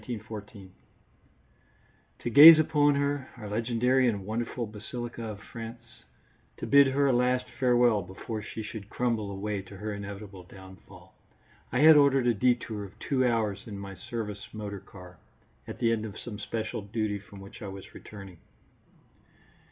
_To 2.19 2.29
gaze 2.31 2.57
upon 2.57 2.95
her, 2.95 3.29
our 3.37 3.47
legendary 3.47 4.07
and 4.07 4.25
wonderful 4.25 4.65
basilica 4.65 5.21
of 5.23 5.41
France, 5.43 6.01
to 6.57 6.65
bid 6.65 6.87
her 6.87 7.05
a 7.05 7.13
last 7.13 7.45
farewell 7.59 8.01
before 8.01 8.41
she 8.41 8.63
should 8.63 8.89
crumble 8.89 9.29
away 9.29 9.61
to 9.61 9.77
her 9.77 9.93
inevitable 9.93 10.41
downfall, 10.41 11.13
I 11.71 11.81
had 11.81 11.97
ordered 11.97 12.25
a 12.25 12.33
détour 12.33 12.83
of 12.83 12.97
two 12.97 13.27
hours 13.27 13.67
in 13.67 13.77
my 13.77 13.93
service 13.93 14.47
motor 14.53 14.79
car 14.79 15.19
at 15.67 15.77
the 15.77 15.91
end 15.91 16.03
of 16.05 16.17
some 16.17 16.39
special 16.39 16.81
duty 16.81 17.19
from 17.19 17.39
which 17.39 17.61
I 17.61 17.67
was 17.67 17.93
returning. 17.93 18.39